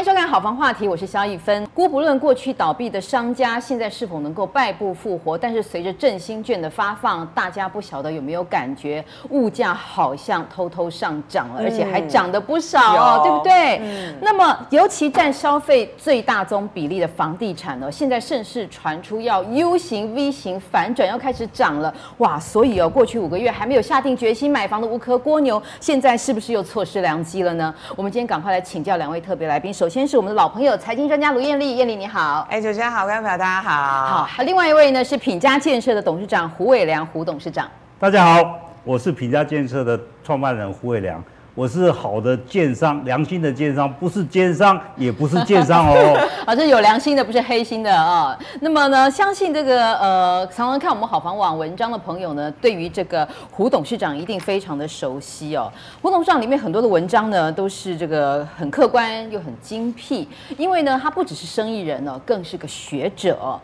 [0.00, 1.66] 迎收看《好房话题》，我是肖一芬。
[1.74, 13.78] 姑不论过去倒闭的商家现在是否能够败部复活，但是随着振兴券的发放，大家不晓得有没有感觉，物价好像偷偷上涨了，而且还涨得不少哦，对不对？
[13.82, 14.14] 嗯。
[14.22, 21.94] 那么，尤其占消费最大宗比例的房地产呢，现在甚是传出要 U 型、V 型反转，要开始涨了。
[22.16, 27.74] 哇，所以哦，过去五个月还没有下定决心买房的无壳蜗牛，现在是不是又错失良机了呢？
[27.94, 29.70] 我们今天赶快来请教两位特别来宾。
[29.74, 32.46] 首先是我们的老朋友，财经专家卢艳丽，艳丽你好。
[32.48, 34.24] 哎，主持人好，观众朋友大家好。
[34.24, 37.68] 好，另外一位呢是品家建设的董事长胡伟良，胡董事长。
[37.98, 41.20] 大家好，我是品家建设的创办人胡伟良。
[41.60, 46.18] 我是好的建商，良心的建商，不是奸商，也不是建商哦。
[46.46, 48.34] 啊，这有良心的，不是黑心的啊。
[48.62, 55.70] 那么呢，相信这个呃，常常看我们好房网文章的朋友呢，对于这个胡董事长一定非常的熟悉哦。
[56.00, 60.26] 胡董事长里面很多的文章呢，都是这个很客观又很精辟，
[60.56, 63.60] 因为呢，他不只是生意人呢，更是个学者。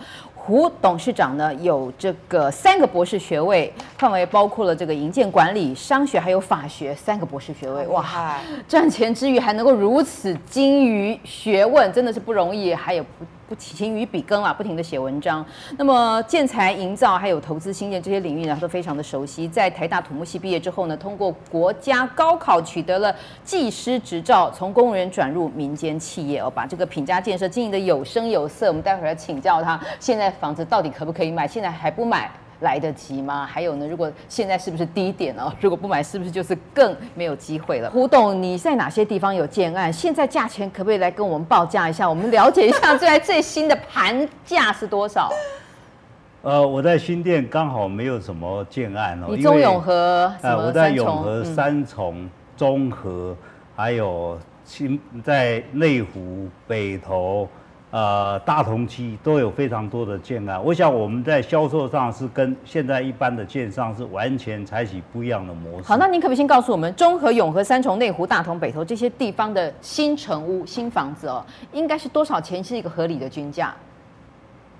[0.47, 7.85] 胡董事长呢，有这个三个博士学位，范围包括了这个营建管理、商学还有法学三个博士学位。
[7.89, 13.27] 哇，赚钱之余还能够如此精于学问，真的是不容易，还有不。
[13.49, 15.45] 不勤于笔耕啊，不停的写文章。
[15.77, 19.47] 那么建材营造还有投资新建这些领域呢，他都非常的熟悉。
[19.47, 28.69] 在台大土木系毕业之后呢，通过国家高考取得了技师执照，从公务员转入民间企业哦，把这个品家建设经营的有声有色。
[28.69, 31.47] 我们待会儿要请教他，现在房子到底可不可以买？
[31.47, 32.31] 现在还不买？
[32.61, 33.47] 来得及吗？
[33.47, 33.87] 还有呢？
[33.87, 35.53] 如果现在是不是低点哦？
[35.61, 37.91] 如果不买，是不是就是更没有机会了？
[37.91, 39.93] 胡董，你在哪些地方有建案？
[39.93, 42.09] 现在价钱可不可以来跟我们报价一下？
[42.09, 45.31] 我们了解一下，最最新的盘价是多少？
[46.43, 49.27] 呃，我在新店刚好没有什么建案哦。
[49.31, 50.33] 你中永和？
[50.43, 53.37] 呃，我在永和三重、中和，
[53.75, 57.49] 还有新在内湖、北投。
[57.97, 65.89] 呃，大同区都有非常多的建案，我想我们在销售上是跟现在一般的建商是完全采取不一样的模式。
[65.89, 71.43] 好，那您可不可以先告诉我们，中和、永和、三重、内湖、大同、北投这些地方的新城屋、新房子哦，
[71.73, 73.75] 应该是多少钱是一个合理的均价？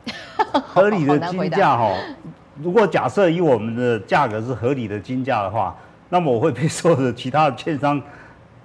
[0.53, 1.95] 合理的均价哈，
[2.63, 5.75] 如果假设以我们的价格是合理的均价的话，
[6.11, 7.99] 那么我会被所有的其他的券商。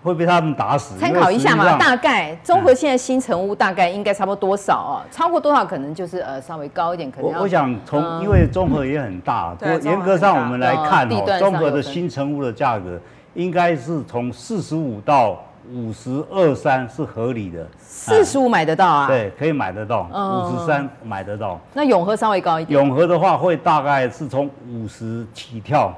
[0.03, 0.97] 会被他们打死。
[0.97, 4.93] 参考一下嘛，大概综合现在新成屋大概应该差不多多少哦？
[5.11, 12.99] 超过多少可能就是呃稍微高一点，可能我我想从因为综合也很大，不过严格上我们来看哦，综合的新成屋的价格
[13.33, 15.37] 应该是从四十五到
[15.71, 17.65] 五十二三是合理的。
[17.77, 19.07] 四十五买得到啊？
[19.07, 20.09] 对，可以买得到。
[20.11, 21.59] 五十三买得到。
[21.73, 22.77] 那永和稍微高一点。
[22.77, 25.93] 永和的话会大概是从五十起跳。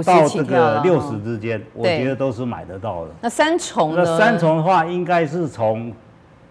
[0.00, 3.10] 到这个六十之间，我觉得都是买得到的。
[3.20, 4.04] 那三重呢？
[4.04, 5.92] 那三重的话，应该是从。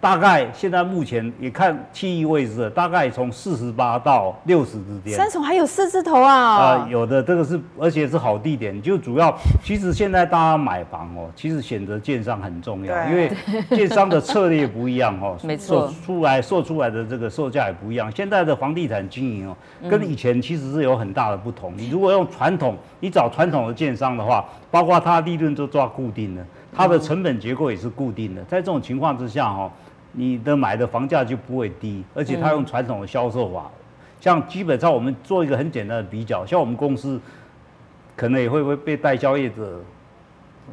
[0.01, 5.13] 大概现在目前也看区域位置，大概从四十八到六十之间。
[5.16, 6.34] 三重还有四字头啊？
[6.34, 8.81] 啊、呃，有的这个是，而且是好地点。
[8.81, 13.31] 就主要，其实现在大家买房哦，其实选择建商很重要，因为
[13.69, 18.11] 建商的策略不一样哦， 没错，出来售出来的这个售价也不一样。
[18.11, 19.56] 现在的房地产经营哦，
[19.88, 21.78] 跟以前其实是有很大的不同。
[21.78, 28.44] 你如果用传统，你找传统的建商的话，包括它利润都抓固定的，它的成本结构也是固定的。
[28.45, 29.72] 在这种情况之下哈。
[30.13, 33.72] 你的买的房价就不会低，而且他用传统的销售法，
[34.19, 37.19] 像基本上我们做一个很简单的比较，像我们公司
[38.16, 39.79] 可能也会不会被代销业者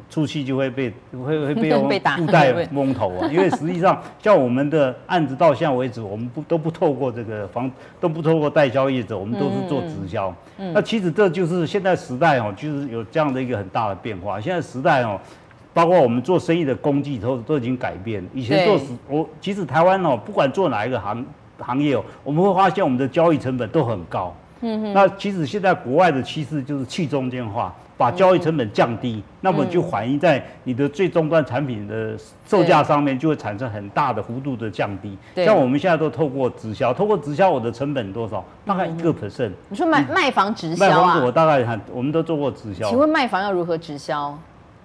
[0.09, 1.71] 出去就会被会会被
[2.17, 10.35] 附带 蒙头啊，因为实际上像我们的案子到现在为止，我们不都不透过这个房都不透过代销业者，我们都是做直销。
[10.57, 14.39] 那其实这就是现在时代哦，就是有这样的一个很大的变化。
[14.39, 15.19] 现在时代哦。
[15.73, 18.23] 包括我们做生意的工具都都已经改变。
[18.33, 21.25] 以前做我其实台湾哦，不管做哪一个行
[21.59, 24.35] 行业哦，我们会发现我们的交易成本都很高。
[24.61, 24.93] 嗯哼。
[24.93, 35.17] 那其实现在国外的趋势就是去中间化，把交易成本降低，那么就反映在你的最终端产品的售价上面，就会产生很大的幅度的降低。
[35.35, 38.43] 像我们现在都透过直销，透过直销，我的成本多少？
[38.65, 39.51] 大概一个 percent。
[39.69, 40.89] 你说卖卖房直销啊？
[40.89, 42.89] 卖房子我大概看，我们都做过直销。
[42.89, 44.37] 请问卖房要如何直销？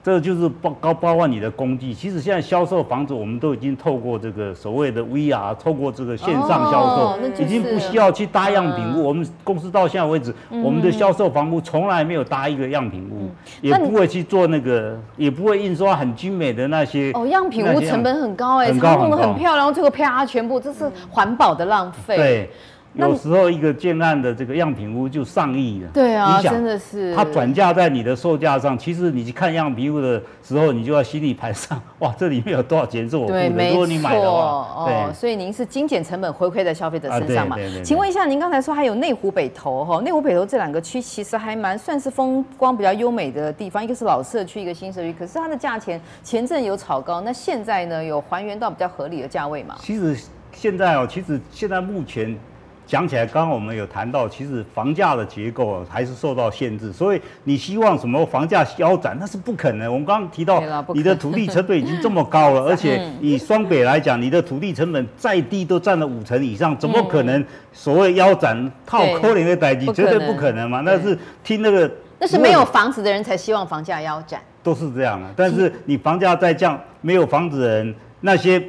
[0.04, 9.00] 这就是包高包括你的工具，其实现在销售房子，我们都已经透过这个所谓的 VR，透过这个线上销售，哦就是、已经不需要去搭样品屋。
[9.00, 13.30] 嗯、我们公司到现在为止，嗯、我们的销售房屋从来没有搭一个样品屋，嗯、
[13.62, 17.10] 也不会去做那个，也不会印刷很精美的那些。
[17.14, 22.16] 哦，样品屋成本很高哎、欸，很高弄得很漂亮，最后啪全部这是环保的浪费。
[22.18, 22.50] 对。
[22.94, 25.88] 有时候一个建案的这个样品屋就上亿了。
[25.92, 27.14] 对啊，你想真的是。
[27.14, 33.48] 它转嫁在你的售价上，其实你去看样品屋的时候，你就要心里盘算，哇，这里面有多少钱是我付的？
[33.48, 37.56] 如果你买的话，哦，所以您是精简成本回馈在消费者身上嘛？
[37.56, 49.74] 啊、对对对对，请问一下，您刚才说还有内湖北投哈，内湖北投这两个区其实还蛮算是风光比较优美的地方，一个是老社区，一个新社区，可是它的价钱前阵有炒高，那现在呢有还原到比较合理的价位嘛？
[49.80, 50.16] 其实
[50.52, 52.38] 现在哦，其实现在目前。
[52.86, 59.90] 讲起来，刚刚我们有谈到，其实房价的结构还是受到限制，所以你希望什么房价腰斩，那是不可能。
[59.90, 60.62] 我们刚刚提到，
[60.94, 67.42] 你的土地成本已经这么高了， 而且以双北来讲，你的土地成本再低都占了五成以上，怎么可能
[67.72, 70.82] 所谓腰斩套扣零的代际，绝对不可能嘛？
[70.84, 75.30] 那是听那个，那是没有房子的人才希望房价腰斩，都是这样啊。
[75.34, 78.62] 但是你房价再降，没有房子的人那些。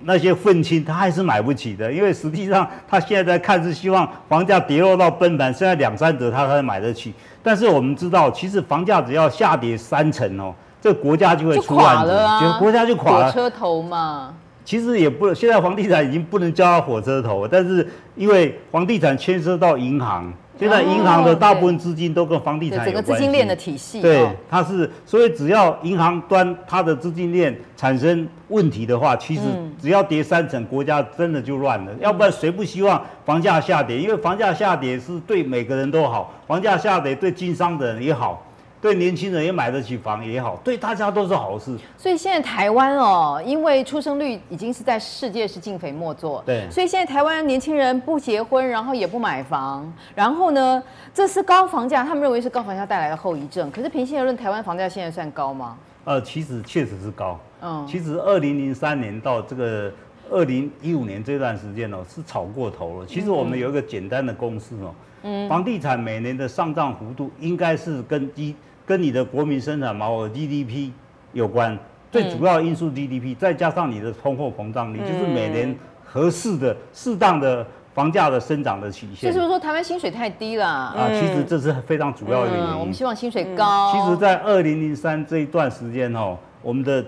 [0.00, 7.12] 那些愤青他还是买不起的，因为实际上他现在在看是希望房价跌落到崩盘，现在两三折他才买得起。
[7.42, 13.26] 但是我们知道，其实房价只要下跌三成哦，这个国家就会出乱子，就国家就垮了。
[13.26, 14.34] 火车头嘛。
[14.64, 20.30] 其实也不，现在房地产已经不能叫它火车头，但是因为房地产牵涉到银行。
[20.58, 24.02] 现在银行的大部分资金都跟房地产有关系，整个资金链的体系。
[24.02, 29.42] 对，它是，所以只要银行端它的资金链产生问题的话，其实
[29.80, 31.92] 只要跌三成，国家真的就乱了。
[32.00, 33.98] 要不然谁不希望房价下跌？
[33.98, 38.42] 因为房价下跌是对每个人都好，房价下跌对经商的人也好。
[38.80, 41.76] 对年轻人也买得起房也好，对大家都是好事。
[41.96, 46.40] 所以现在台湾哦，因为出生率已经是在世界是进肥莫做。
[46.46, 46.68] 对。
[46.70, 50.80] 所以现在台湾年轻人不结婚，然后也不买房，然后呢，
[51.12, 53.68] 这是高房价，他们认为是高房价带来的后遗症。
[53.72, 55.76] 可是平心而论，台湾房价现在算高吗？
[56.04, 57.36] 呃，其实确实是高。
[57.60, 57.84] 嗯。
[57.84, 59.92] 其实二零零三年到这个
[60.30, 63.06] 二零一五年这段时间哦，是炒过头了。
[63.06, 64.94] 其实我们有一个简单的公式哦，
[65.24, 68.54] 嗯，房地产每年的上涨幅度应该是跟一。
[68.88, 70.90] 跟你的国民生产毛额 GDP
[71.34, 71.78] 有关，
[72.10, 79.30] 最主要的因素 GDP，再加上你的通货膨胀率，就是每年合适的、适当的房价的生长的曲线。
[79.30, 80.66] 就是不是说台湾薪水太低了？
[80.66, 82.78] 啊，其实这是非常主要的原因。
[82.78, 83.92] 我们希望薪水高。
[83.92, 87.04] 其实，在二零零三这一段时间哦，我们的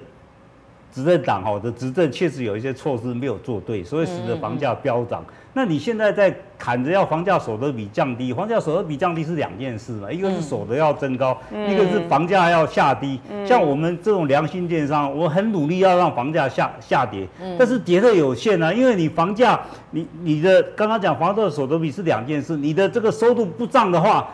[0.93, 5.25] 执政党哦的执政确实有一些措施没有做对，所以使得房价飙涨。
[5.53, 10.11] 那你现在在砍着要房价所得比降低，房价所得比降低是两件事嘛？
[10.11, 13.19] 一个是所得要增高，嗯、一个是房价要下低。
[13.29, 19.61] 嗯、像我们这种良心电商，我很努力要让房价下下跌，嗯、但是跌的有限啊，因为你房价，
[19.91, 24.29] 你你的刚刚讲房贷所得比是两件事，你的这个收入不涨的话，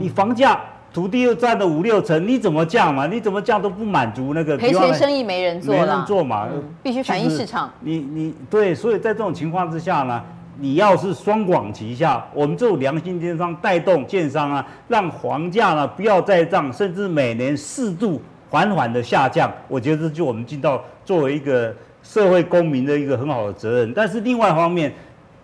[0.00, 0.58] 你房价
[0.92, 3.06] 土地又占了五六成，你怎么降嘛？
[3.06, 7.70] 你怎么降都不满足那个赔钱生意没人做，没人做嘛，嗯、必须反映市场。
[7.80, 10.22] 你你对，所以在这种情况之下呢？
[10.58, 23.92] 你要是双管齐下，我们这种良心电商带动建商啊，让房价呢不要再涨，甚至每年适度缓缓的下降，我觉得这就我们尽到作为一个社会公民的一个很好的责任。
[23.94, 24.92] 但是另外一方面，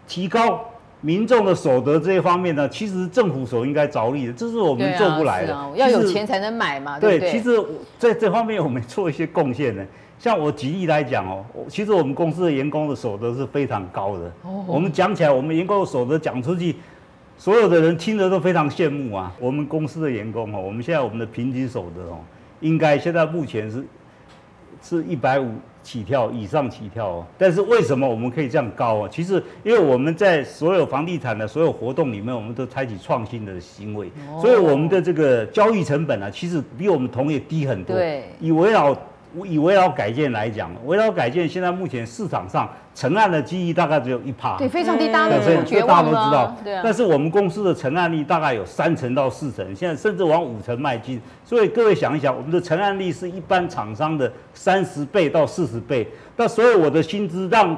[0.07, 0.61] 提高
[1.01, 5.55] 民众的所得这一方面呢，其实政府所应该着力的，这是我们做不来的。
[5.55, 7.31] 啊啊、要有钱才能买嘛，对对？
[7.31, 7.65] 对，其实
[7.99, 9.85] 在这方面我们做一些贡献呢。
[10.19, 14.33] 像我举例来讲哦，其实我们公司的员工的所得是非常高的。
[14.67, 16.75] 我们讲起来，我们员工的所得讲出去，
[17.37, 19.33] 所有的人听着都非常羡慕啊。
[19.39, 22.19] 我们公司的员工哦，我们现在我们的平均所得哦，
[22.59, 23.85] 应该现在目前是
[24.83, 25.53] 是一百五
[25.89, 27.27] 起跳以上起跳哦。
[27.39, 29.09] 但是为什么我们可以这样高啊？
[29.11, 37.97] 其实因为我们在所有房地产的所有活动里面，我们都采取创新的行为，所以我们的这个交易成本啊，其实比我们同业低很多。
[37.97, 38.95] 对，以围绕。
[39.45, 45.89] 以围绕改建来讲，围绕改建现在目前市场上成案的机率大概只有一趴，对，非常低，大家都绝望。
[45.89, 46.81] 大家都知道，对啊。
[46.83, 51.21] 但是我们公司的成案率大概有三成到四成，现在甚至往五成迈进。
[51.45, 56.07] 所以各位想一想，我们的成案率是一般厂商的三十倍到四十倍。
[56.37, 57.77] 那所以我的薪资让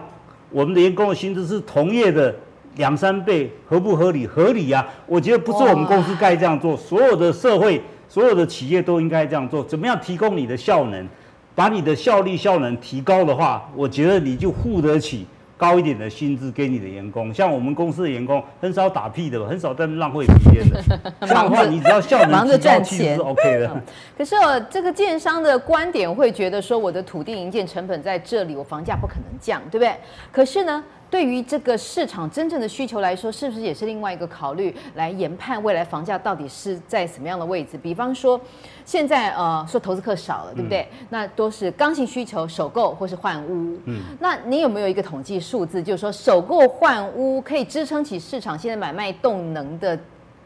[0.50, 2.34] 我们的员工的薪资是同业的
[2.76, 4.26] 两三倍，合不合理？
[4.26, 4.86] 合理啊！
[5.06, 9.62] 我觉得不是我们公司该这样做，所有的社会、所有的企业都应该这样做。
[9.64, 11.06] 怎么样提供你的效能？
[11.54, 15.26] 把你的效率效能提高的话，我觉得你就付得起
[15.56, 17.34] 高一点的薪资给你的员工。
[17.34, 20.82] 像我们公司的员工很少打屁的，很少在那浪费时间的。
[21.20, 23.82] 这样的话，你只要效能提高，其实是 OK 的。
[24.16, 29.94] 可是哦，这个建商的观点会觉得说，我的土地营建成本在这里，我房价不可能降，对不对？
[30.32, 37.76] 可是呢，对于这个市场真正的需求来说，是不是也是另外一个考虑来研判未来房价到底是在什么样的位置？
[37.76, 38.40] 比方说，
[38.84, 40.86] 现在呃说投资客少了，对不对？
[41.00, 43.76] 嗯、那都是刚性需求，首购或是换屋。
[43.86, 49.98] 嗯，那你有没有一个统计数字，就是说首购换屋可以支撑起市场现在买卖动能的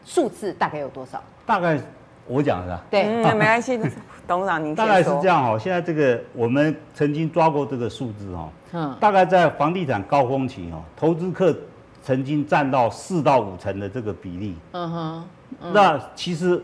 [0.03, 1.21] 数字大概有多少？
[1.45, 1.79] 大概
[2.27, 2.79] 我讲的。
[2.89, 3.79] 对，嗯、没关系，
[4.27, 5.57] 董事长您大概是这样哈。
[5.57, 8.49] 现在这个我们曾经抓过这个数字哈。
[8.73, 8.95] 嗯。
[8.99, 11.55] 大概在房地产高峰期哈，投资客
[12.01, 14.55] 曾经占到四到五成的这个比例。
[14.71, 15.23] 嗯哼。
[15.61, 16.61] 嗯、那其实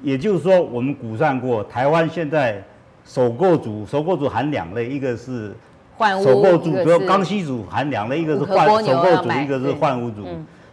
[0.00, 2.62] 也就是说，我们估算过，台湾现在
[3.04, 5.52] 首购族，首购族含两类，一个是
[5.96, 10.22] 换屋，首购族，比如刚需族含两类，一个是换首购族，一个是换屋族。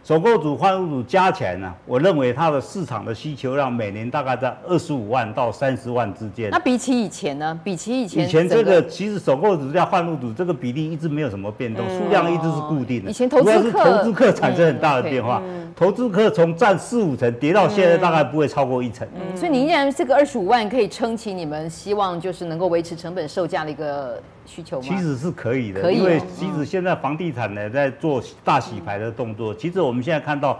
[0.04, 6.50] 首购组、换屋组加起来呢，我认为它的市场的需求量每年大概在二十五万到三十万之间。
[6.50, 7.56] 那比起以前呢？
[7.62, 13.10] 比起以前，以前这个其实首购组加换屋组这个比例一直没有什么变动，数量一直是固定的。
[13.10, 15.40] 以前投资客，投资客产生很大的变化，
[15.76, 19.06] 投资客从占四五成跌到现在大概不会超过一成。
[19.14, 24.86] 嗯，所以您认为这个二十五万可以撑起你们希望就是能够维持成本售价的一个需求吗？
[24.88, 29.54] 其实是可以的，可以，因为其实现在房地产呢在做大洗牌的动作。
[29.54, 30.58] 其实我们现在看到，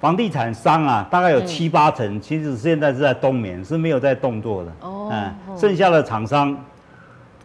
[0.00, 4.72] 房地产商啊，大概有七八成，其实现在是在冬眠，是没有在动作的。
[4.80, 6.56] 哦，嗯，剩下的厂商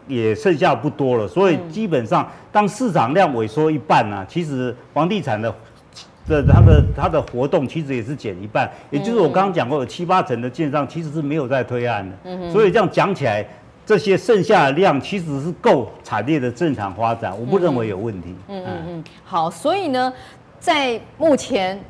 [0.06, 5.54] 也剩下不多了，所以基本上当市场量萎缩一半呢，其实房地产的
[6.28, 8.70] 的它的它的活动其实也是减一半。
[8.90, 12.16] 也就是我刚刚讲过，有七八成的建商其实是没有在推案的。
[12.24, 13.46] 嗯，所以这样讲起来。
[13.84, 18.34] 这些剩下的量其实是够产业的正常发展，我不认为有问题。
[18.48, 20.12] 嗯嗯嗯，好，所以呢，
[20.58, 21.82] 在目前，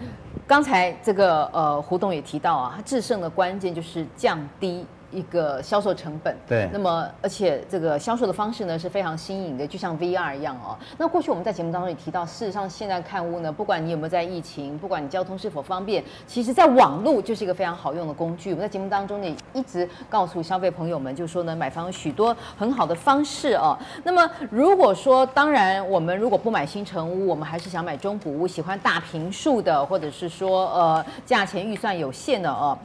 [0.47, 4.87] 刚才这个呃胡董也提到啊，它制胜的关键就是降低。
[5.11, 10.77] 一个销售成本，对，那么而且这个销售的方式呢是非常新颖的，就像 VR 一样哦。
[10.97, 18.51] 那过去我们在节目当中也提到，事实上现在看屋呢，不管你有没有在疫情，不管你交通是否方便，其实在网络就是一个非常好用的工具。
[18.51, 23.77] 我们在节目当中也一直告诉消费朋友们，就是说呢买房有许多很好的方式哦。
[24.05, 32.79] 那么如果说当然我们如果不买新城屋，我们还是想买中古屋，喜欢大平数的，或者是说呃价钱预算有限的哦。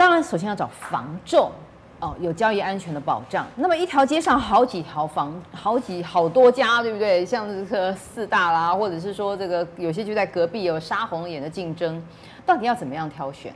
[0.00, 1.52] 当然，首先要找房仲，
[1.98, 3.46] 哦，有交易安全的保障。
[3.54, 7.22] 那么一条街上好几条房，好几好多家，对不对？
[7.22, 12.02] 像这个四大啦，或者是说这个有些就在隔壁有杀红眼的竞争，
[12.46, 13.54] 到底要怎么样挑选？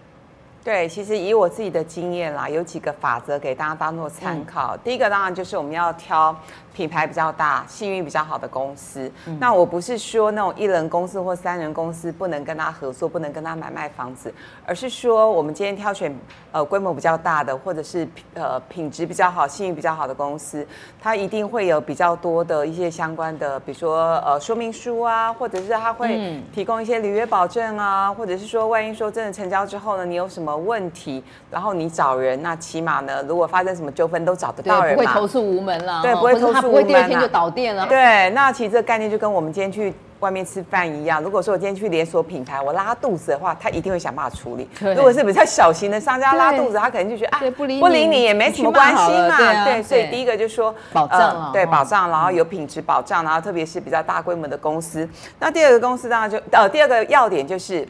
[0.64, 4.74] 对，其实以我自己的经验啦，有几个法则给大家当做参考。
[4.74, 6.34] 嗯、第一个当然就是我们要挑。
[6.74, 14.34] 品牌比较大、信誉比较好的公司，嗯、那我不是说那种一人公司或三人公司不能跟他合作，不能跟他买卖房子，
[14.66, 16.12] 而是说我们今天挑选
[16.50, 20.66] 呃规模比较大的，或者是呃品质比较好、信誉比较好的公司，
[21.00, 36.64] 它一定会有比较多的一些相关的，比如说呃说明书啊，或者是他会提供一些履约保证啊，或者是说万一说真的成交之后呢，你有什么问题，然后你找人，那起码呢，如果发生什么纠纷都找得到人，不会投诉无门了，对，不会投诉。
[36.64, 37.86] 不会第二天就倒店了。
[37.86, 41.22] 对，那其实这个概念就跟我们今天去外面吃饭一样。
[41.22, 44.66] 如果说我今天去连锁品牌，我拉肚子的话，他一定会想办法处理。
[44.80, 49.64] 如果是比较小型的商家拉肚子，他可能就觉得啊，不理不理你也没什么关系嘛。
[49.64, 55.06] 对，所以第一个就是说保障，对保障，然后有品质保障，然后特别是比较大规模的公司。
[55.38, 57.86] 那第二个公司当然就呃，第二个要点就是。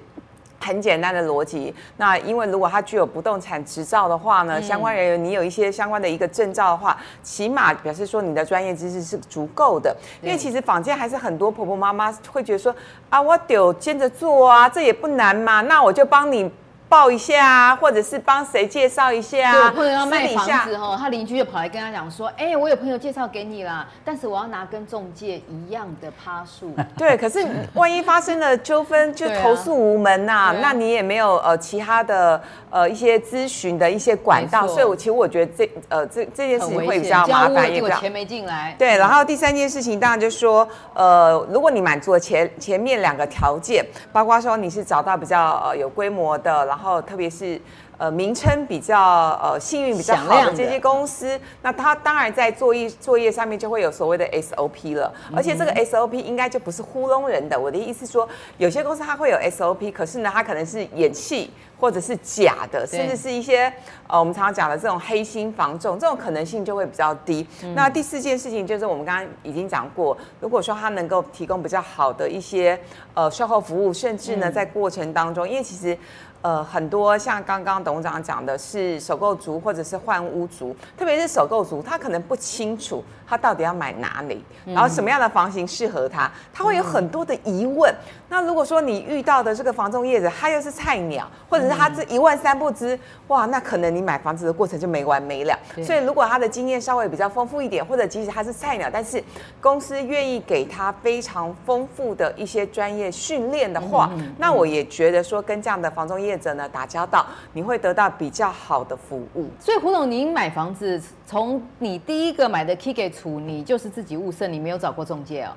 [0.64, 9.94] 很简单的逻辑，那因为如果他具有不动产执照的话呢，相关人员你有一些相关的一个证照的话，起码表示说你的专业知识是足够的。
[10.22, 12.74] 因为其实坊间还是很多婆婆妈妈会觉得说
[13.10, 16.50] 啊，我有兼着做啊，这也不难嘛，那我就帮你。
[16.94, 19.64] 报一下啊，或者是帮谁介绍一下啊？
[19.64, 26.72] 有朋友要卖房子哦，他邻居就跑来跟他讲说：“哎，我有朋友介绍给你啦，但是我要拿跟中介一样的趴数。
[26.96, 38.72] ”对，可是万一发生了纠纷，就投诉无门呐、啊，啊、那你也没有呃其他的呃一些咨询的一些管道，所以我其实我觉得这呃这这件事情会比较麻烦，结果钱没进来。
[38.78, 46.83] 对，然后第三件事情当然就是说，呃，如果你满足了前前面两个条件，包括说你是找到比较呃有规模的，然后。
[46.84, 47.58] 然后，特别是
[47.96, 49.00] 呃，名称比较
[49.42, 55.10] 呃，幸运比较好的这些公司，那它当然在作业作业上面就会有所谓的 SOP 了。
[55.34, 57.58] 而且这个 SOP 应该就不是糊弄人的。
[57.58, 61.50] 我的意思说，有些公司它会有 SOP，可是呢，它可能是演戏
[61.80, 63.72] 或者是假的，甚至是一些
[64.08, 67.46] 呃，我们常常讲的这种黑心防重，这种可能性就会比较低。
[67.74, 72.78] 那第四件事情就是我们刚刚已经讲过，如果说它能够提供比较好的一些
[73.14, 75.96] 呃售后服务，甚至呢在过程当中，因为其实。
[76.44, 87.90] 呃很多像刚刚董事长讲的是首购族或者是换屋族，特别是首购族，他可能不清楚他到底要买哪里，然后什么样的房型适合他，他会有很多的疑问。
[88.28, 92.98] 那如果说你遇到的这个房仲业者，他又是菜鸟，或者是他这一问三不知，
[93.28, 95.58] 哇，那可能你买房子的过程就没完没了。
[95.82, 99.22] 所以如果他的经验稍微比较丰富一点，或者即使他是菜鸟，但是
[99.62, 109.48] 公司愿意给他非常丰富的一些专业训练的话，那我也觉得说跟这样的房仲业者呢打交道，你会得到比较好的服务。
[109.58, 115.50] 所以胡总，您买房子从你第一个买的 K 给处，你就是自己物色，你没有找过中介哦？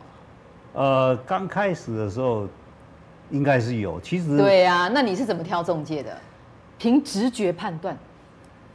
[0.73, 2.47] 呃，刚开始的时候。
[3.29, 6.17] 应该是有，其实对呀、啊，那你是怎么挑中介的？
[6.77, 7.93] 凭直觉判断。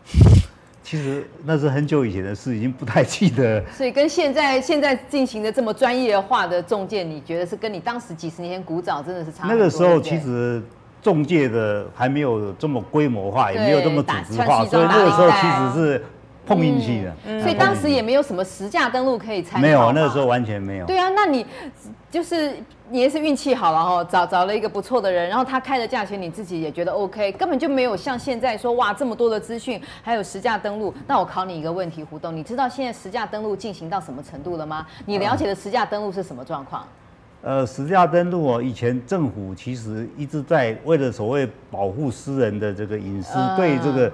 [0.84, 3.64] 其实那是很久以前的事，已经不太记得。
[3.70, 9.56] 所以跟现在现在进行的这么专业化的中介，你觉得是跟你当时几十年前古早真的是差很多？
[9.56, 10.62] 那个时候其实
[11.02, 16.04] 中介的还没有这么规模化，也没有这么组织化，所以那个时候其实是
[16.46, 17.12] 碰运气的。
[17.26, 19.58] 嗯，所以当时也没有什么实价登录可以参考。
[19.60, 20.86] 没有，那个时候完全没有。
[20.86, 21.44] 对啊，那你
[22.10, 22.54] 就是。
[22.90, 30.92] 你也是运气好了哈，找找了一个不错的人，然后他开的价钱你自己也觉得 OK，根本就没有像现在说哇这么多的资讯，还有实价登录。
[31.06, 34.86] 那我考你一个问题，胡东，你知道现在实价登录进行到什么程度了吗？
[35.06, 36.86] 你了解的实价登录是什么状况？
[37.42, 44.10] 呃，实价登录哦，以前政府其实一直在为了所谓保护私人的这个隐私，呃、对这个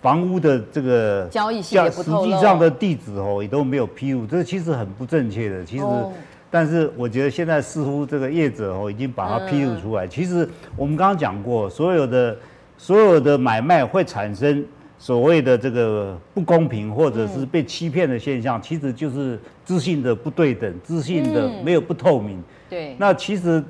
[0.00, 5.82] 房屋的这个交易实际上的地址哦也都没有披露，这其实很不正确的，其实。
[5.82, 6.12] 哦
[6.50, 10.08] 但是我觉得现在似乎这个业者哦已经把它披露出来。
[10.08, 12.34] 其实我们刚刚讲过，所有的
[12.78, 14.64] 所有的买卖会产生
[14.98, 22.42] 所谓的这个不公平或者是被欺骗的现象，其实就是资讯的不对等，资讯的没有不透明。
[22.68, 22.96] 对。
[22.98, 23.62] 那其实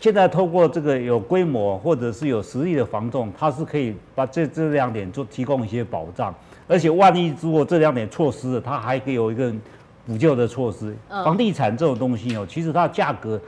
[0.00, 6.34] 现在透过这个有规模或者是有实力的房仲，它是可以把这这两点做提供一些保障，
[6.66, 9.52] 而且万一如果这两点措施了，它还可以有一个。
[10.04, 13.40] 补救的措施，房地产这种东西哦，其实它的价格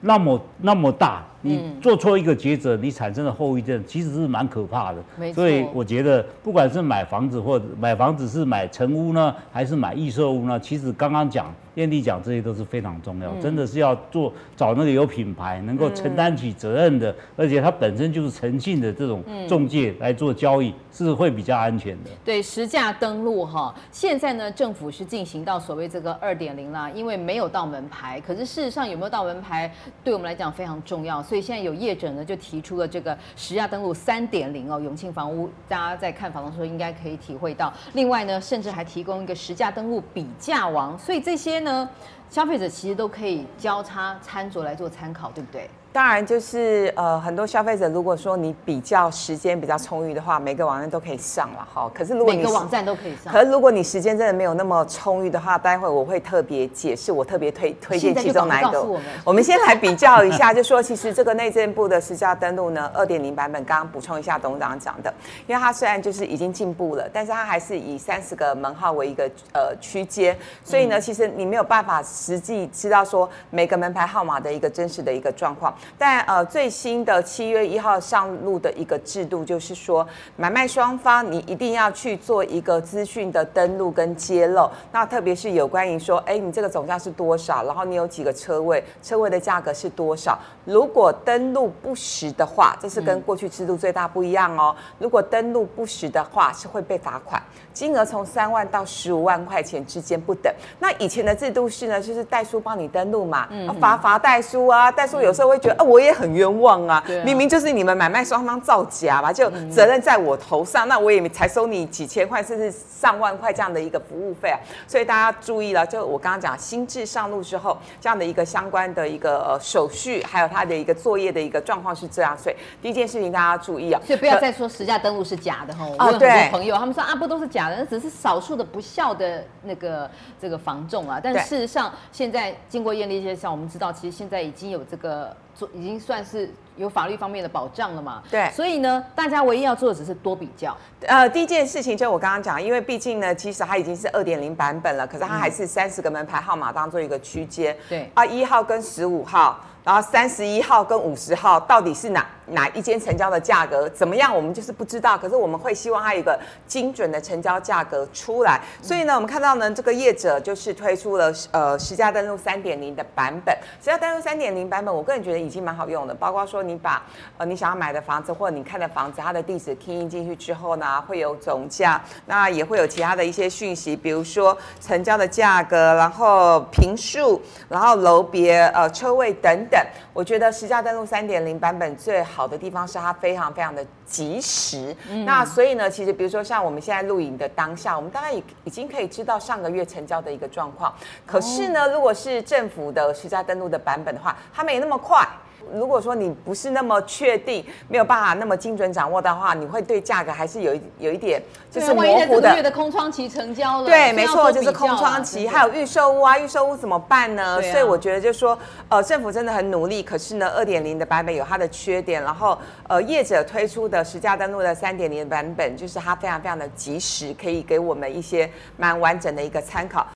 [0.00, 4.98] 那么那么大，你做错一个抉择，你产生的后遗症其实是蛮可怕的。
[5.16, 5.36] 没错。
[5.36, 11.54] 所以我觉得，不管是买房子或者买房子是买成屋呢，还是买预售屋呢，其实刚刚讲。
[11.76, 22.08] 艳丽讲这些都是非常重要，真的是要做找那个有品牌、能够承担起责任的，而且它本身就是诚信的这种中介来做交易，是会比较安全的。
[22.24, 29.70] 对，实价登录哈，现在呢政府是进行到所谓这个二点零啦，因为没有到门牌，可是事实上有没有到门牌，
[30.02, 37.70] 对我们来讲非常重要，所以所以现在有业者呢就提出了这个实价登录三点零哦，永庆房屋大家在看房的时候应该可以体会到。
[37.92, 41.60] 另外呢，甚至还提供一个实价登录比价王，所以这些。
[41.66, 41.88] 呢，
[42.30, 45.68] 消费者其实都可以交叉参酌来做参考，对不对？
[45.96, 51.90] 当然，就是呃，很多消费者如果说你比较时间比较充裕的话，每个网站都可以上了哈。
[51.94, 58.82] 可是如果你每个网站都可以上，可是如果你时间真的没有那么充裕的话，待会我会特别解释，我特别推推荐其中哪一个。
[58.82, 65.10] 我们，我们先来比较一下，就说其实这个内政部的实价登录呢，二点零版本，刚刚补充一下董事长讲的，
[65.46, 75.74] 因为它虽然就是已经进步了，但是它还是以三十个门号为一个呃区间，所以呢，其实你没有办法实际知道说每个门牌号码的一个真实的一个状况。
[75.98, 84.70] 但呃，最新的七月一号上路的一个制度，就是说买卖双方你一定要去做一个资讯的登录跟揭露。
[84.92, 87.64] 那特别是有关于说，哎，你这个总价是多少？
[87.64, 88.82] 然后你有几个车位？
[89.02, 90.38] 车位的价格是多少？
[90.64, 94.74] 如果登录不实的话，这是跟过去制度最大不一样哦。
[94.98, 97.40] 如果登录不实的话，是会被罚款，
[97.72, 100.52] 金额从三万到十五万块钱之间不等。
[100.78, 103.48] 那以前的制度是呢，就是代书帮你登录嘛，
[103.80, 114.58] 罚罚代书啊，代书有时候会觉得，啊，我也很冤枉啊，明明就是你们买卖双方造假吧，就责任在我头上，那我也才收你几千块甚至上万块这样的一个服务费啊。
[114.86, 122.36] 所以大家注意了，就我刚刚讲新制上路之后，这样的一个相关的一个呃手续，还有它的一个作业的一个状况是这样。
[122.36, 125.86] 所以第一件事情大家注意啊，所以不要再说实价登录是假的哈。
[125.86, 130.10] 我有很多朋友他们说啊，不都是假的，那只是少数的不孝的那个
[130.40, 131.20] 这个房仲啊。
[131.22, 135.36] 但事实上，现在经过艳丽介绍，我们知道其实现在已经有这个。
[135.56, 138.22] 做已经算是有法律方面的保障了嘛？
[138.30, 140.76] 对，所以呢，大家唯一要做的只是多比较。
[141.06, 147.76] 呃，第一件事情就我刚刚讲，因为毕竟呢，其实它已经是二点零版本了，可是它还是三十个门牌号码当做一个区间。
[147.88, 149.58] 对啊，一号跟十五号。
[149.84, 154.34] 然后三十一号跟五十号到底是哪哪一间成交的价格怎么样？
[154.34, 155.16] 我们就是不知道。
[155.16, 156.36] 可是我们会希望它有一个
[156.66, 158.60] 精准的成交价格出来。
[158.82, 163.56] 所以呢，我们看到呢，这个业者就是推出了呃实价登录三点零的版本。
[163.78, 166.12] 实价登录三点零版本，我个人觉得已经蛮好用的。
[166.12, 167.02] 包括说你把
[167.36, 179.80] 呃你想要买的房子或者你看的房子，它的地址 key 进去之后呢，会有总价，那也会有其他的一些讯息，比如说成交的价格，然后平数，然后楼别、呃车位等等。
[180.12, 184.96] 我觉得实价登录三点零版本最好的地方是它非常非常的及时。
[185.10, 190.94] 嗯、那所以呢，其实比如说像我们现在录影的当下，我们大概已已经可以知道上个月成交的一个状况。
[191.26, 195.26] 可是呢，如果是政府的实价登录的版本的话，它没那么快。
[195.72, 202.42] 如果说你不是那么确定，没有办法那么精准掌握的话，你会对价格还是有一有一点就是模糊的。
[202.42, 207.60] 这个月的空窗期成交了，对，没错，就是空窗期，还有预售屋啊，预售屋怎么办呢？
[207.62, 220.06] 所以我觉得就是说，呃，政府真的很努力，可是呢，二点零的版本有它的缺点，然后呃，业者推出的实价登录的三点零的版本，就是它非常非常的及时，可以给我们一些蛮完整的一个参考。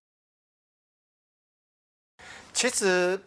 [2.53, 3.21] 其实。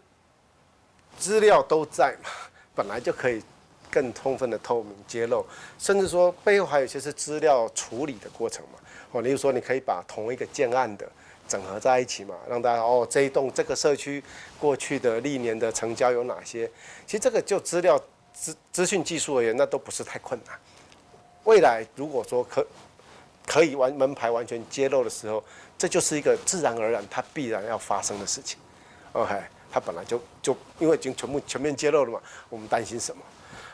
[1.23, 2.29] 资料都在嘛，
[2.75, 3.41] 本来就可以
[3.89, 5.45] 更充分的透明揭露，
[5.79, 8.79] 甚至说背后还有一些是资料处理的过程嘛。
[9.13, 11.09] 哦，例如说你可以把同一个建案的
[11.47, 14.21] 整合在一起嘛，让大家哦，这一栋这个社区
[14.59, 16.69] 过去的历年的成交有哪些？
[17.07, 17.97] 其实这个就资料
[18.33, 20.59] 资资讯技术而言，那都不是太困难。
[21.45, 22.67] 未来如果说可
[23.45, 25.41] 可以完门牌完全揭露的时候，
[25.77, 28.59] 这就是一个自然而然它必然要发生的事情。
[29.13, 29.41] OK。
[29.73, 33.23] 它本来就就因为已经全部全面揭露了嘛，我们担心什么？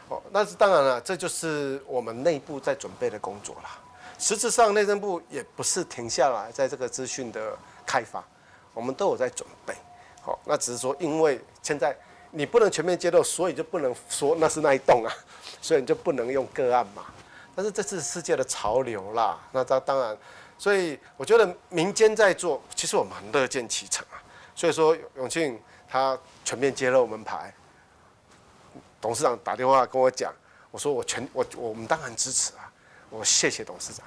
[0.08, 3.78] 哦，那是当然了，这就是我们内部在准备的工作啦。
[4.18, 7.54] 实质上，内政部也不是停下来在这个资讯的
[7.86, 8.24] 开发，
[8.74, 9.74] 我们都有在准备。
[10.22, 11.96] 好，那只是说，因为现在
[12.32, 15.14] 你不能全面揭露，所以就不能说那是那一栋啊，
[15.62, 17.06] 所以你就不能用个案嘛。
[17.56, 20.18] 但是这是世界的潮流啦，那当当然，
[20.58, 24.16] 所以我觉得民间在做，其实我们很乐见其成啊。
[24.60, 25.58] 所以说，永庆。
[25.91, 27.52] 他全面接了我们牌，
[29.02, 30.32] 董事长打电话跟我讲，
[30.69, 32.72] 我说我全我我们当然支持啊，
[33.10, 34.06] 我谢谢董事长，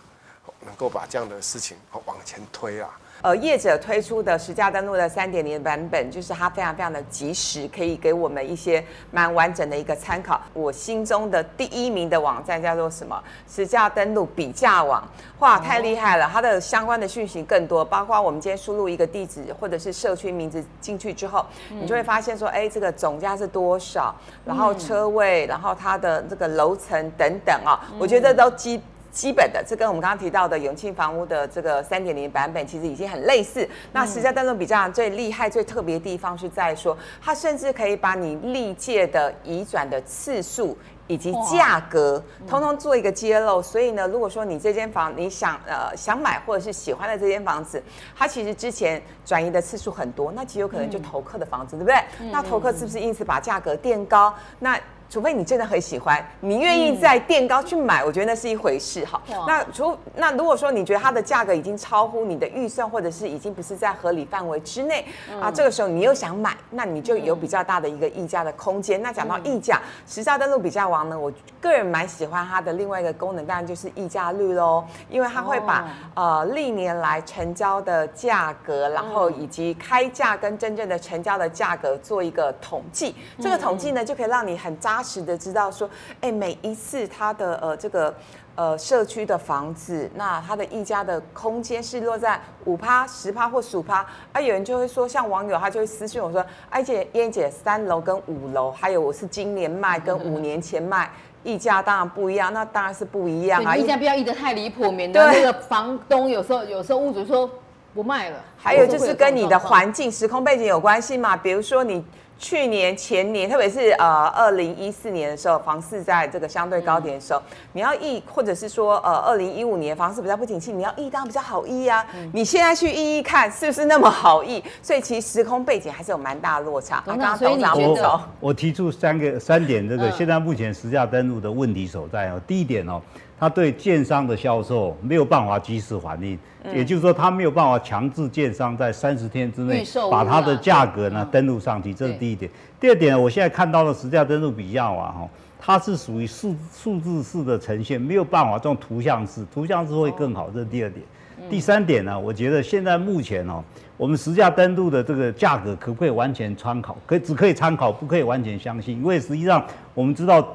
[0.61, 3.01] 能够把这样的事情往前推啊。
[3.23, 10.41] 呃，业者推出的实价登录的三点零版本，就是它非常非常的及时，可以给我们一些蛮完整的一个参考。
[10.53, 13.23] 我心中的第一名的网站叫做什么？
[13.49, 15.09] 实价登录比价网，
[15.39, 16.29] 哇，太厉害了！
[16.33, 24.13] 它的相关的讯息更多，包括我们今天输入一个地址或者是社区名字进去之后，你就会发现说，哎，这个总价是多少，
[24.45, 28.83] 然后车位，然后它的这个楼层等等啊，我觉得都基。
[29.13, 33.69] 基本的，这跟我们刚刚提到的永庆房屋的这个三点零版本其实已经很类似。
[33.93, 40.77] 那实价登录比较最厉害、最特别的地方是在说，它甚至可以把你历届的移转的次数
[41.09, 43.61] 以及价格，通通做一个揭露。
[43.61, 47.83] 所以呢，如果说你这间房你想呃想买或者是喜欢的这间房子，
[48.17, 52.31] 它其实之前转移的次数很多，那极有可能就投客的房子，对不对？
[52.31, 54.35] 那投客是不是因此把价格垫高？
[54.59, 54.81] 那
[55.13, 59.21] 除非你真的很喜欢，你愿意在垫高去买，嗯、我觉得那是一回事哈。
[59.47, 68.99] 那除那如果说你觉得它的价格已经超乎你的预算，或者是已经不是在合理范围之内、嗯、啊，这个时候你又想买，那你就有比较大的一个溢价的空间。
[69.01, 83.15] 嗯、那讲到溢价，实价登录比价王呢，我个人蛮喜欢它的另外一个功能，当然就是溢价率喽，因为它会把、哦、呃历年来成交的价格，然后以及开价跟真正的成交的价格做一个统计。
[83.39, 85.89] 这个统计呢，就可以让你很扎实的知道说，
[86.21, 88.15] 哎，每一次他的呃这个
[88.55, 94.07] 呃社区的房子，那它的溢价的空间是落在五趴、十趴或十五趴。
[94.33, 101.11] 啊，有人就会说，像网友他就会私信我说，哎姐，燕姐，三楼跟五楼，还有我是今年卖跟五年前卖，
[101.43, 103.77] 溢价当然不一样，那当然是不一样啊。
[103.77, 107.51] 溢价不要溢得太离谱，免得那个房东有时候有时候屋主说
[107.95, 108.37] 不卖了。
[108.57, 112.05] 还有就是跟你的环境、时空背景有关系嘛，比如说你。
[112.43, 122.05] 去年、前年，特别是呃二零一四年的时候，房市在这个相对高点的时候，嗯、你要议，或者是说呃二零一五年房市比较不景气，你要议当然比较好议啊。
[122.17, 124.61] 嗯、你现在去议议看，是不是那么好议？
[124.83, 127.01] 所以其实时空背景还是有蛮大的落差。
[127.07, 132.41] 刚刚董事长我我提出三个三点，这个现在目前实价登录的问题所在哦。
[132.45, 133.01] 第一点哦。
[133.39, 136.39] 它对建商的销售没有办法及时反应，
[136.73, 142.51] 也就是说，他没有办法强制建商在三十天之内把它的价格呢登录上去，这是第一点。
[142.79, 151.05] 第二点，我现在看到的实价登录比较啊哈，它是属于数数字式的呈现，没有办法这种图像式，图像式会更好，这是第二点。
[151.51, 153.65] 第三点呢，我觉得现在目前哦，
[153.97, 156.97] 我们实价登录的这个价格可不可以完全参考？
[157.07, 160.47] 可只可以参考，不可以完全相信，因为实际上我们知道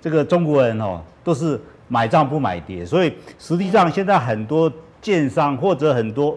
[0.00, 1.58] 这个中国人哦都是。
[1.90, 6.36] 买涨不买跌，所以实际上现在很多建商或者很多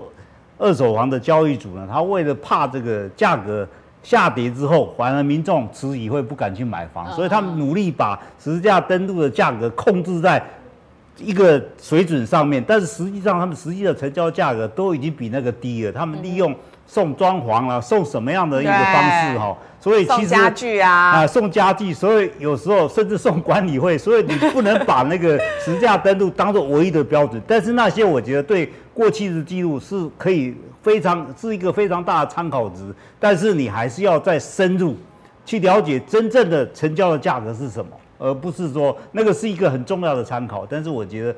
[0.57, 3.67] 二手房的交易主呢，他为了怕这个价格
[4.03, 10.43] 下跌之后，反而民众迟疑会不敢去买房，所以他们努力把实价登录的价格控制在
[11.17, 15.91] 一个水准上面，但是实际上他们实际的成交价格都已经比那个低了。
[15.91, 16.55] 他们利用
[16.91, 19.57] 送装潢啊，送什么样的一个方式哈？
[19.79, 27.41] 所以其实送家具啊，啊送家具，所以有时候甚至送管理费，所以你不能把那个实价登录当做唯一的标准。
[27.47, 30.53] 但是那些我觉得对过去的记录是可以。
[30.83, 32.81] 非常是一个非常大的参考值，
[33.19, 34.95] 但是你还是要再深入
[35.45, 40.65] 去了解真正的成交的价格是什么，而不是说那个是一个很重要的参考。
[40.67, 41.35] 但是我觉得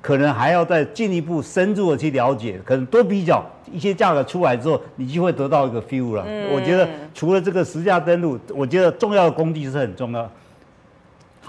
[0.00, 6.24] 可能还要再进一步深入的去了解，可能多比较一些价格出来之后，你就会得到一个 feel 了。
[6.26, 10.30] 嗯、我觉得除了这个实价登录，我觉得重要的工具是很重要。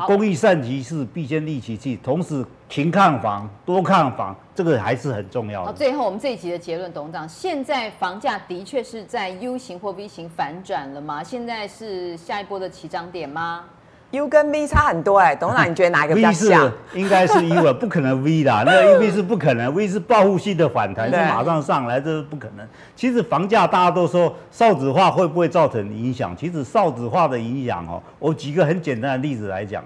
[0.07, 1.99] 工欲善其事，必先利其器。
[2.01, 5.67] 同时，勤看房，多看房，这个还是很重要的。
[5.67, 11.21] 好最后，我们这一集的结论，董事长，现在房价的确是在 U 型或 V 型反转了吗？
[11.21, 13.65] 现在是下一波的起涨点吗
[14.11, 18.63] ？U 跟 V 差很多哎、欸， 董事长，你觉得哪一个比较像？V 是应该是 U 啊，不可能 V 啦。
[18.65, 22.67] 那个 V 是不可能，V 是报复性的反弹，是马上上来，这是不可能。
[22.95, 26.35] 其实房价大家都说少子化会不会造成影响？
[26.35, 29.83] 其实少子化的影响哦，我举个很简单的例子来讲，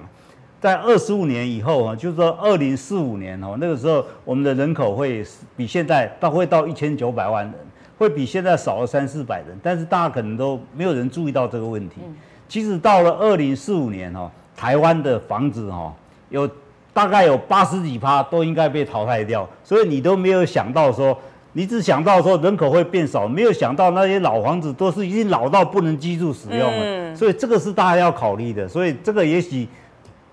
[0.60, 5.24] 在二十五年以后啊，就是说二零四五年哦，那个时候我们的人口会
[5.56, 7.54] 比现在到会到一千九百万人，
[7.98, 12.02] 会比现在少了三四百人，但是大家可能都没有人注意到这个问题。
[12.48, 15.94] 其实到了二零四五年哦，台湾的房子哦，
[16.30, 16.50] 有
[16.94, 21.18] 大概有八十几趴都应该被淘汰掉，所以你都没有想到说，
[21.54, 29.68] 你只想到说人口会变少，没有想到那些老房子都是已经老到不能居住使用了，所以这个是大家要考虑的，所以这个也许。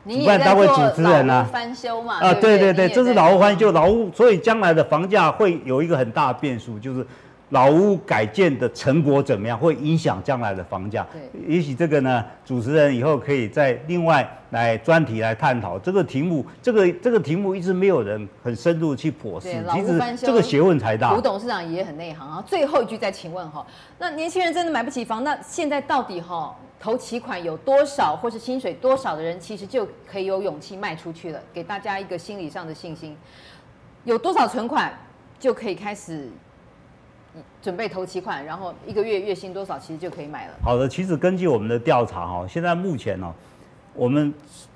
[0.04, 7.06] 主办单位主持人啊，翻修嘛，啊，对对对，这是老屋翻修，老屋，所以将来的房价会有一个很大的变数，就是
[7.52, 11.06] 老屋改建的成果怎么样，会影响将来的房价。
[11.12, 16.44] 对，也许这个呢，主持人以后可以再另外来专题来探讨这个题目。
[16.62, 21.14] 这个这个题目一直没有人很深入去剖析，其实这个学问才大。
[21.14, 22.42] 胡董事长也很内行啊。
[22.46, 23.66] 最后一句再请问哈，
[23.98, 26.56] 那年轻人真的买不起房，那现在到底哈？
[26.80, 31.38] 投期款有多少，或是薪水多少的人，其实就可以有勇气卖出去了。
[31.54, 33.16] 给大家一个心理上的信心，
[34.02, 34.92] 有多少存款
[35.38, 36.28] 就可以开始
[37.60, 40.54] 准备投期款，然后一个月月薪多少，其实就可以买了。
[40.62, 43.32] 好的，其实根据我们的调查哦，现在目前呢，
[43.94, 44.32] 我们。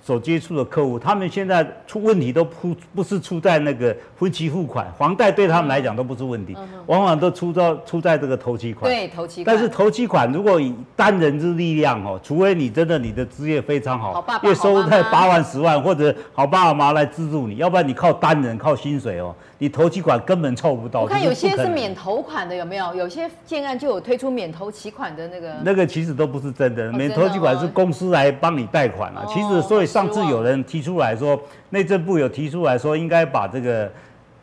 [0.07, 8.89] 所接触的客户，他们现在出问题都不不是出在那个分期付款，房贷对他们来讲都不是问题，往往都出到出在这个头期款。
[8.89, 9.53] 对，头期款。
[9.53, 21.01] 但是头期款如果以单人之力量哦，除非你真的你的职业非常好，好爸月收入在八万十万，或者好爸爸妈妈来资助你，要不然你靠单人靠薪水哦，你头期款根本凑不到。
[21.01, 22.95] 我看有些是免头款的，有没有？
[22.95, 25.53] 有些建案就有推出免头期款的那个。
[25.65, 29.27] 那个其实都不是真的，免头期款是公司来帮你贷款啊。
[29.27, 29.96] 其实所以。
[29.97, 33.91] 上次有人提出来说，内政部有提出来说，应该把这个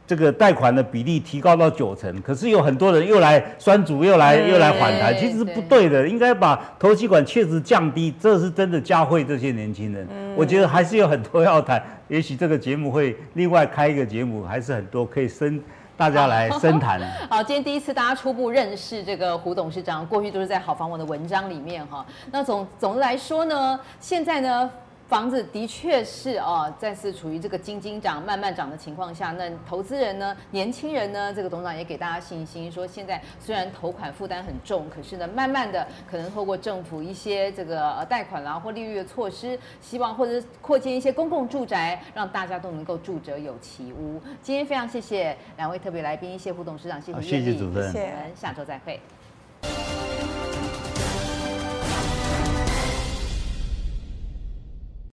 [0.07, 2.19] 这个贷款的比例提高到九成。
[2.23, 6.07] 可是有很多人又来酸主，又来又来反弹，其实是不对的。
[6.07, 10.07] 应该把投机款确实降低，这是真的教会这些年轻人。
[10.35, 11.79] 我觉得还是有很多要谈。
[12.07, 15.63] 也许这个节目会另外开一个节目，还是很多可以深
[15.95, 16.99] 大家来深谈。
[17.29, 22.03] 好，今天第一次大家初步认识这个胡董事长，过去都是在好房网的文章里面哈。
[22.31, 24.67] 那总总的来说呢，现在呢。
[25.13, 29.29] 房子的确是哦，再次处于这个斤斤涨、慢慢涨的情况下。
[29.37, 44.19] 那投资人呢，年轻人呢，这个董事长也给大家信心，说现在虽然投款负担很重，可是呢，慢慢的可能透过政府一些这个贷款啦或利率的措施，希望或者是扩建一些公共住宅，让大家都能够住者有其屋。
[44.41, 48.99] 今天非常谢谢两位特别来宾，谢胡董事长，谢谢，谢谢主持人，我们下周再会。